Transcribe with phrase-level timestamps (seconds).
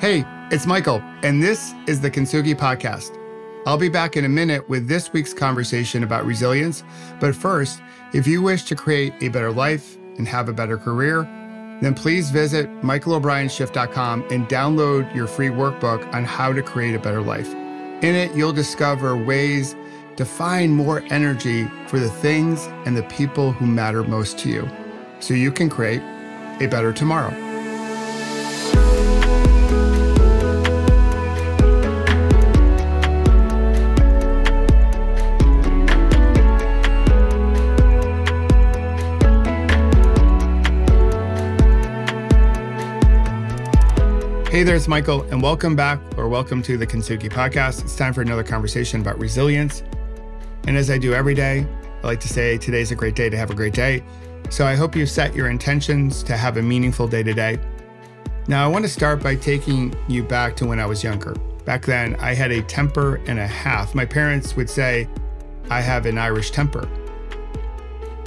[0.00, 3.18] Hey, it's Michael, and this is the Kintsugi Podcast.
[3.66, 6.82] I'll be back in a minute with this week's conversation about resilience.
[7.20, 7.82] But first,
[8.14, 11.24] if you wish to create a better life and have a better career,
[11.82, 17.20] then please visit michaelobrienshift.com and download your free workbook on how to create a better
[17.20, 17.52] life.
[17.52, 19.76] In it, you'll discover ways
[20.16, 24.66] to find more energy for the things and the people who matter most to you
[25.18, 26.00] so you can create
[26.62, 27.49] a better tomorrow.
[44.50, 47.84] Hey there, it's Michael, and welcome back or welcome to the Kintsugi podcast.
[47.84, 49.84] It's time for another conversation about resilience.
[50.66, 51.64] And as I do every day,
[52.02, 54.02] I like to say today's a great day to have a great day.
[54.48, 57.60] So I hope you set your intentions to have a meaningful day today.
[58.48, 61.34] Now, I want to start by taking you back to when I was younger.
[61.64, 63.94] Back then, I had a temper and a half.
[63.94, 65.08] My parents would say
[65.70, 66.88] I have an Irish temper.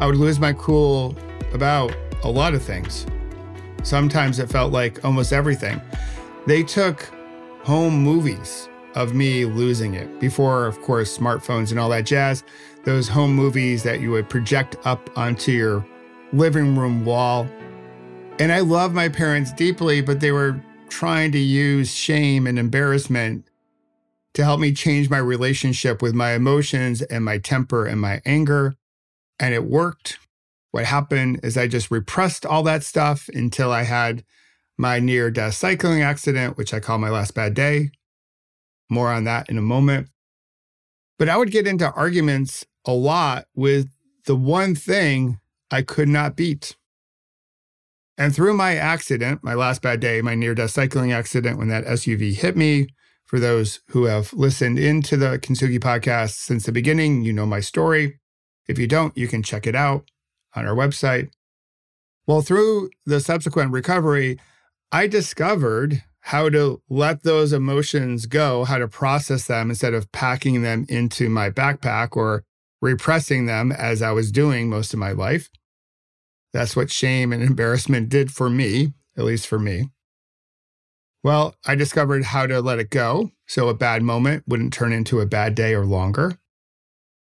[0.00, 1.16] I would lose my cool
[1.52, 1.92] about
[2.22, 3.06] a lot of things.
[3.82, 5.80] Sometimes it felt like almost everything.
[6.46, 7.02] They took
[7.62, 12.44] home movies of me losing it before, of course, smartphones and all that jazz.
[12.84, 15.86] Those home movies that you would project up onto your
[16.32, 17.46] living room wall.
[18.38, 23.46] And I love my parents deeply, but they were trying to use shame and embarrassment
[24.34, 28.74] to help me change my relationship with my emotions and my temper and my anger.
[29.38, 30.18] And it worked.
[30.72, 34.24] What happened is I just repressed all that stuff until I had
[34.78, 37.90] my near death cycling accident, which I call my last bad day.
[38.90, 40.08] More on that in a moment.
[41.18, 43.90] But I would get into arguments a lot with
[44.24, 45.38] the one thing
[45.70, 46.74] I could not beat.
[48.16, 51.84] And through my accident, my last bad day, my near death cycling accident, when that
[51.84, 52.86] SUV hit me,
[53.26, 57.60] for those who have listened into the Kintsugi podcast since the beginning, you know my
[57.60, 58.20] story.
[58.68, 60.06] If you don't, you can check it out
[60.54, 61.30] on our website.
[62.26, 64.38] Well, through the subsequent recovery,
[64.90, 70.62] I discovered how to let those emotions go, how to process them instead of packing
[70.62, 72.44] them into my backpack or
[72.80, 75.50] repressing them as I was doing most of my life.
[76.52, 79.90] That's what shame and embarrassment did for me, at least for me.
[81.24, 85.20] Well, I discovered how to let it go so a bad moment wouldn't turn into
[85.20, 86.38] a bad day or longer.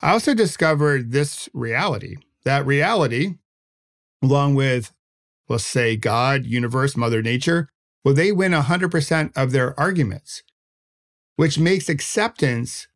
[0.00, 2.16] I also discovered this reality
[2.46, 3.34] that reality,
[4.22, 4.92] along with
[5.48, 7.68] let's say God, universe, Mother Nature,
[8.04, 10.42] well, they win 100% of their arguments,
[11.36, 12.88] which makes acceptance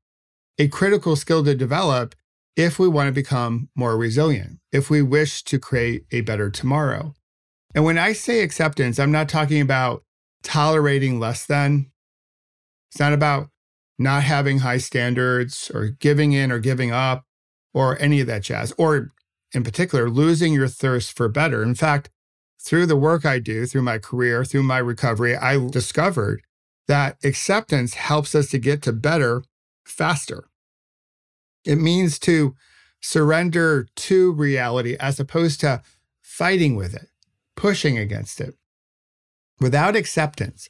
[0.59, 2.15] a critical skill to develop
[2.57, 7.15] if we want to become more resilient, if we wish to create a better tomorrow.
[7.75, 10.05] And when I say acceptance, I'm not talking about
[10.43, 11.91] tolerating less than.
[12.91, 13.51] It's not about
[13.99, 17.25] not having high standards or giving in or giving up
[17.73, 19.13] or any of that jazz, or
[19.53, 21.63] in particular, losing your thirst for better.
[21.63, 22.11] In fact,
[22.63, 26.43] through the work I do, through my career, through my recovery, I discovered
[26.89, 29.43] that acceptance helps us to get to better
[29.85, 30.45] faster.
[31.65, 32.55] It means to
[33.01, 35.83] surrender to reality as opposed to
[36.23, 37.09] fighting with it,
[37.57, 38.55] pushing against it.
[39.59, 40.69] Without acceptance,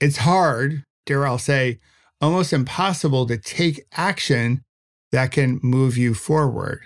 [0.00, 1.78] it's hard, dare I say,
[2.20, 4.62] almost impossible to take action
[5.12, 6.80] that can move you forward.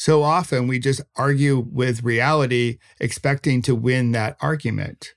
[0.00, 5.12] So often we just argue with reality, expecting to win that argument.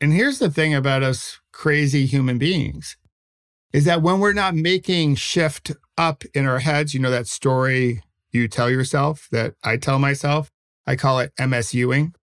[0.00, 2.96] And here's the thing about us crazy human beings
[3.70, 8.00] is that when we're not making shift up in our heads, you know, that story
[8.32, 10.50] you tell yourself that I tell myself,
[10.86, 12.14] I call it MSUing.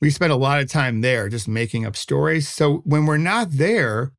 [0.00, 2.48] We spend a lot of time there just making up stories.
[2.48, 4.10] So when we're not there,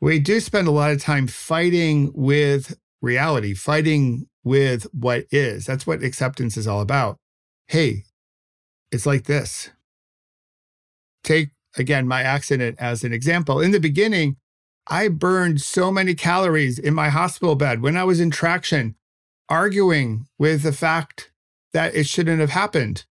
[0.00, 5.66] we do spend a lot of time fighting with reality, fighting with what is.
[5.66, 7.16] That's what acceptance is all about.
[7.66, 8.04] Hey,
[8.90, 9.70] it's like this.
[11.24, 13.60] Take again my accident as an example.
[13.60, 14.36] In the beginning,
[14.86, 18.96] I burned so many calories in my hospital bed when I was in traction,
[19.48, 21.30] arguing with the fact
[21.72, 23.06] that it shouldn't have happened.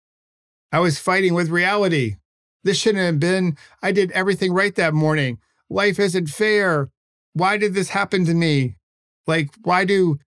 [0.72, 2.16] I was fighting with reality.
[2.64, 3.56] This shouldn't have been.
[3.82, 5.38] I did everything right that morning.
[5.70, 6.90] Life isn't fair.
[7.34, 8.76] Why did this happen to me?
[9.26, 10.18] Like, why do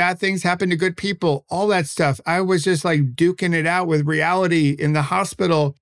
[0.00, 2.22] bad things happen to good people, all that stuff.
[2.24, 5.76] I was just like duking it out with reality in the hospital.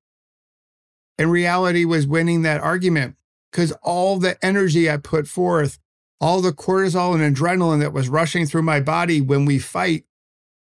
[1.17, 3.15] And reality was winning that argument
[3.53, 5.79] because all the energy I put forth,
[6.20, 10.03] all the cortisol and adrenaline that was rushing through my body when we fight,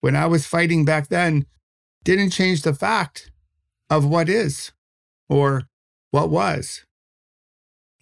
[0.03, 1.47] when I was fighting back then,
[2.05, 3.31] didn't change the fact
[3.89, 4.73] of what is
[5.31, 5.63] or
[6.11, 6.85] what was.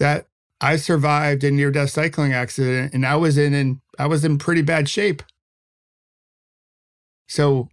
[0.01, 0.27] That
[0.61, 4.39] I survived a near death cycling accident and I was in, in I was in
[4.39, 5.23] pretty bad shape.
[7.27, 7.69] So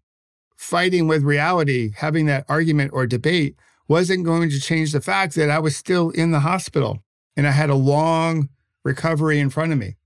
[0.56, 3.56] fighting with reality, having that argument or debate
[3.88, 7.04] wasn't going to change the fact that I was still in the hospital
[7.36, 8.50] and I had a long
[8.84, 9.98] recovery in front of me.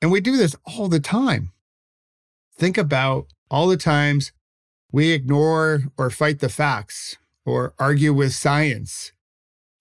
[0.00, 1.52] And we do this all the time.
[2.56, 4.32] Think about all the times
[4.92, 9.12] we ignore or fight the facts or argue with science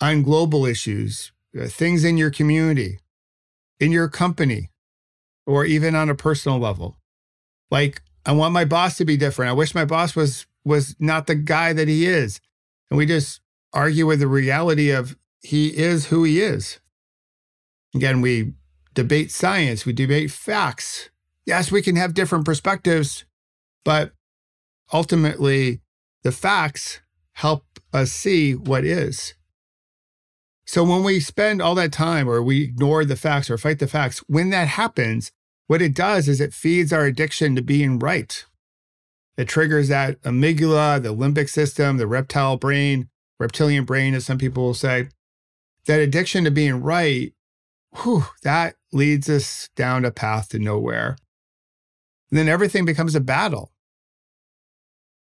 [0.01, 2.99] on global issues, uh, things in your community,
[3.79, 4.69] in your company,
[5.45, 6.97] or even on a personal level.
[7.69, 9.49] Like, I want my boss to be different.
[9.49, 12.41] I wish my boss was was not the guy that he is.
[12.89, 13.39] And we just
[13.73, 16.79] argue with the reality of he is who he is.
[17.95, 18.53] Again, we
[18.93, 21.09] debate science, we debate facts.
[21.45, 23.23] Yes, we can have different perspectives,
[23.85, 24.11] but
[24.91, 25.79] ultimately,
[26.23, 26.99] the facts
[27.33, 29.35] help us see what is.
[30.65, 33.87] So when we spend all that time or we ignore the facts or fight the
[33.87, 35.31] facts, when that happens,
[35.67, 38.45] what it does is it feeds our addiction to being right.
[39.37, 43.09] It triggers that amygdala, the limbic system, the reptile brain,
[43.39, 45.09] reptilian brain, as some people will say.
[45.85, 47.33] That addiction to being right,
[48.03, 51.17] whew, that leads us down a path to nowhere.
[52.31, 53.71] And then everything becomes a battle.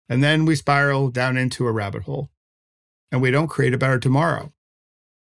[0.09, 2.29] And then we spiral down into a rabbit hole
[3.11, 4.51] and we don't create a better tomorrow.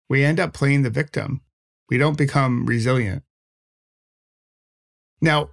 [0.08, 1.42] We end up playing the victim.
[1.90, 3.24] We don't become resilient.
[5.22, 5.50] Now,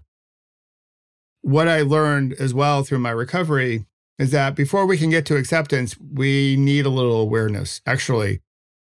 [1.43, 3.87] what I learned as well through my recovery
[4.19, 7.81] is that before we can get to acceptance, we need a little awareness.
[7.87, 8.41] Actually,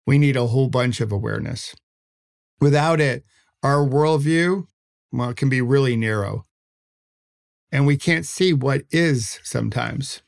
[0.06, 1.76] we need a whole bunch of awareness.
[2.60, 3.24] Without it,
[3.62, 4.68] our worldview,
[5.12, 6.44] well, it can be really narrow.
[7.72, 10.22] And we can't see what is sometimes.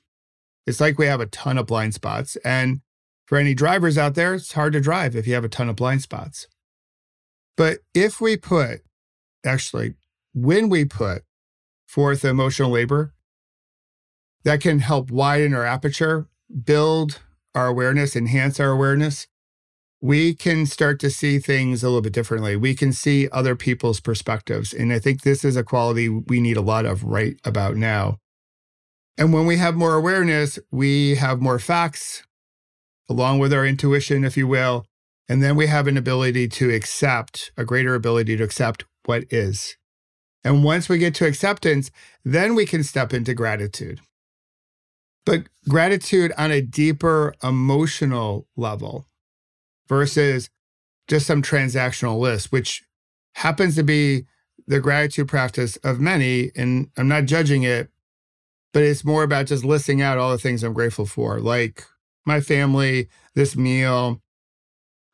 [0.66, 2.38] It's like we have a ton of blind spots.
[2.38, 2.82] And
[3.26, 5.76] for any drivers out there, it's hard to drive if you have a ton of
[5.76, 6.48] blind spots.
[7.58, 8.82] But if we put,
[9.46, 9.94] actually,
[10.36, 11.24] when we put
[11.88, 13.14] forth emotional labor,
[14.44, 16.28] that can help widen our aperture,
[16.64, 17.22] build
[17.56, 19.28] our awareness, enhance our awareness.
[20.02, 22.58] We can start to see things a little bit differently.
[22.58, 24.74] We can see other people's perspectives.
[24.74, 28.18] And I think this is a quality we need a lot of right about now.
[29.18, 32.24] And when we have more awareness, we have more facts
[33.10, 34.86] along with our intuition, if you will.
[35.30, 39.78] And then we have an ability to accept, a greater ability to accept what is.
[40.46, 41.90] And once we get to acceptance,
[42.24, 44.00] then we can step into gratitude.
[45.26, 49.08] But gratitude on a deeper emotional level
[49.90, 50.52] versus
[51.08, 52.84] just some transactional list, which
[53.34, 54.28] happens to be
[54.68, 56.52] the gratitude practice of many.
[56.56, 57.90] And I'm not judging it,
[58.72, 61.86] but it's more about just listing out all the things I'm grateful for, like
[62.24, 64.22] my family, this meal,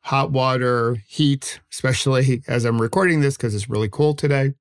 [0.02, 4.52] hot water, heat, especially as I'm recording this because it's really cool today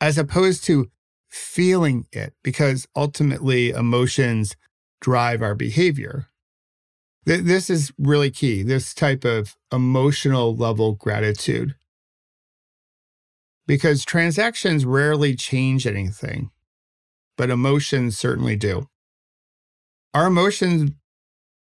[0.00, 0.90] as opposed to
[1.28, 4.56] feeling it, because ultimately emotions
[5.00, 6.28] drive our behavior.
[7.26, 11.74] Th- this is really key, this type of emotional level gratitude.
[13.66, 16.50] Because transactions rarely change anything,
[17.36, 18.88] but emotions certainly do.
[20.14, 20.92] Our emotions,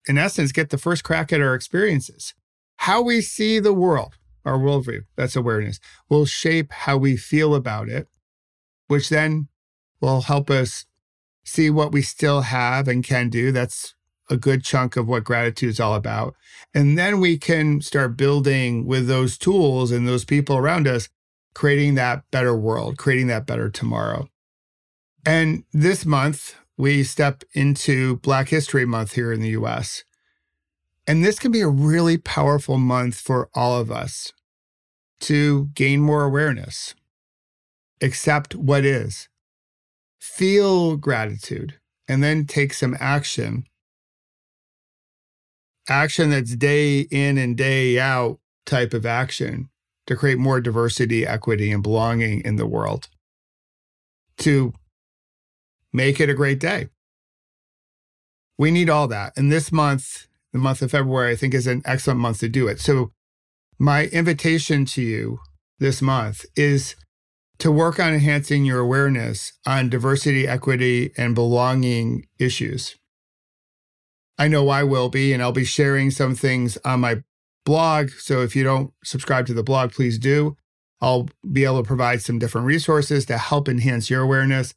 [0.08, 2.34] in essence, get the first crack at our experiences.
[2.78, 4.14] How we see the world,
[4.44, 5.78] our worldview, that's awareness,
[6.10, 8.08] will shape how we feel about it
[8.92, 9.48] which then
[10.02, 10.84] will help us
[11.44, 13.50] see what we still have and can do.
[13.50, 13.94] That's
[14.28, 16.34] a good chunk of what gratitude is all about.
[16.74, 21.08] And then we can start building with those tools and those people around us,
[21.54, 24.28] creating that better world, creating that better tomorrow.
[25.24, 30.04] And this month, we step into Black History Month here in the US.
[31.06, 34.34] And this can be a really powerful month for all of us
[35.20, 36.94] to gain more awareness,
[38.02, 39.28] accept what is,
[40.20, 41.78] feel gratitude,
[42.08, 43.64] and then take some action.
[45.88, 49.68] Action that's day in and day out type of action
[50.06, 53.08] to create more diversity, equity, and belonging in the world,
[54.38, 54.72] to
[55.92, 56.88] make it a great day.
[58.58, 59.32] We need all that.
[59.36, 62.68] And this month, the month of February, I think is an excellent month to do
[62.68, 62.80] it.
[62.80, 63.12] So,
[63.78, 65.40] my invitation to you
[65.78, 66.94] this month is
[67.62, 72.96] to work on enhancing your awareness on diversity, equity, and belonging issues.
[74.36, 77.22] I know I will be, and I'll be sharing some things on my
[77.64, 78.10] blog.
[78.18, 80.56] So if you don't subscribe to the blog, please do.
[81.00, 84.74] I'll be able to provide some different resources to help enhance your awareness.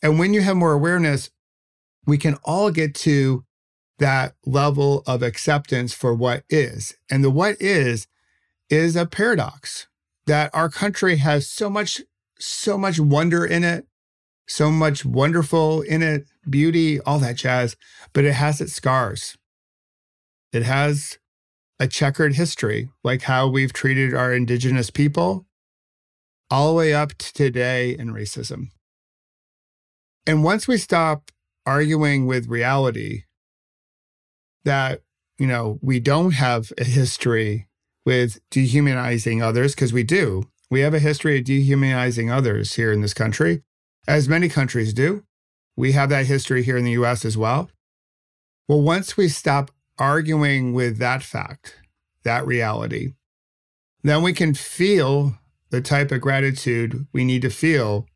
[0.00, 1.30] And when you have more awareness,
[2.06, 3.44] we can all get to
[3.98, 6.94] that level of acceptance for what is.
[7.10, 8.06] And the what is
[8.68, 9.88] is a paradox
[10.28, 12.00] that our country has so much
[12.40, 13.86] so much wonder in it,
[14.48, 17.76] so much wonderful in it, beauty, all that jazz,
[18.12, 19.36] but it has its scars.
[20.52, 21.18] It has
[21.78, 25.46] a checkered history, like how we've treated our indigenous people
[26.50, 28.70] all the way up to today in racism.
[30.26, 31.30] And once we stop
[31.64, 33.22] arguing with reality
[34.64, 35.02] that,
[35.38, 37.68] you know, we don't have a history
[38.04, 40.49] with dehumanizing others, because we do.
[40.70, 43.62] We have a history of dehumanizing others here in this country,
[44.06, 45.24] as many countries do.
[45.76, 47.70] We have that history here in the US as well.
[48.68, 51.76] Well, once we stop arguing with that fact,
[52.22, 53.14] that reality,
[54.02, 55.38] then we can feel
[55.70, 58.06] the type of gratitude we need to feel,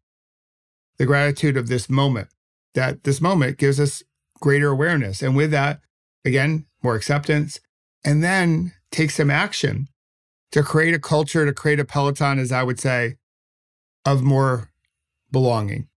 [0.96, 2.28] the gratitude of this moment,
[2.74, 4.02] that this moment gives us
[4.40, 5.22] greater awareness.
[5.22, 5.80] And with that,
[6.24, 7.58] again, more acceptance,
[8.04, 9.88] and then take some action
[10.54, 13.16] to create a culture, to create a Peloton, as I would say,
[14.04, 14.70] of more
[15.32, 15.88] belonging.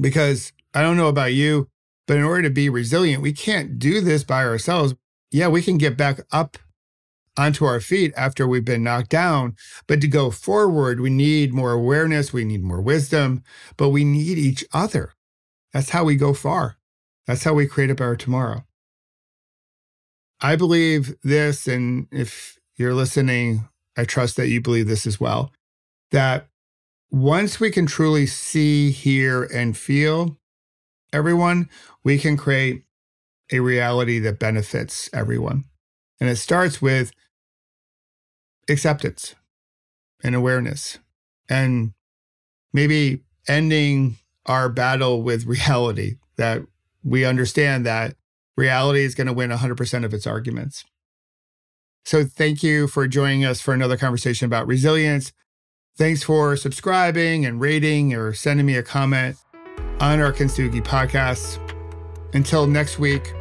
[0.00, 1.68] Because I don't know about you,
[2.06, 4.94] but in order to be resilient, we can't do this by ourselves.
[5.32, 6.56] Yeah, we can get back up
[7.36, 9.56] onto our feet after we've been knocked down.
[9.88, 13.42] But to go forward, we need more awareness, we need more wisdom,
[13.76, 15.14] but we need each other.
[15.72, 16.76] That's how we go far.
[17.26, 18.64] That's how we create a better tomorrow.
[20.40, 25.52] I believe this, and if you're listening, I trust that you believe this as well,
[26.10, 26.48] that
[27.10, 30.36] once we can truly see, hear, and feel
[31.12, 31.68] everyone,
[32.04, 32.84] we can create
[33.50, 35.64] a reality that benefits everyone.
[36.20, 37.12] And it starts with
[38.68, 39.34] acceptance
[40.22, 40.98] and awareness
[41.48, 41.92] and
[42.72, 44.16] maybe ending
[44.46, 46.62] our battle with reality that
[47.02, 48.16] we understand that
[48.56, 50.84] reality is going to win 100% of its arguments.
[52.08, 55.30] So, thank you for joining us for another conversation about resilience.
[55.98, 59.36] Thanks for subscribing and rating or sending me a comment
[60.00, 61.58] on our Kintsugi podcast.
[62.32, 63.34] Until next week,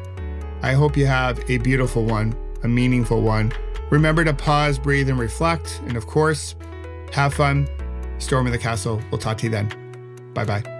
[0.64, 3.54] I hope you have a beautiful one, a meaningful one.
[3.90, 5.80] Remember to pause, breathe, and reflect.
[5.88, 6.54] And of course,
[7.14, 7.70] have fun.
[8.18, 9.02] Storming the castle.
[9.12, 9.70] We'll talk to you then.
[10.34, 10.77] Bye bye.